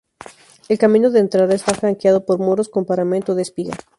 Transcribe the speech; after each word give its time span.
El 0.67 0.79
camino 0.79 1.11
de 1.11 1.19
entrada 1.19 1.53
está 1.53 1.75
flanqueado 1.75 2.25
por 2.25 2.39
muros 2.39 2.69
con 2.69 2.85
paramento 2.85 3.35
de 3.35 3.43
espiga. 3.43 3.75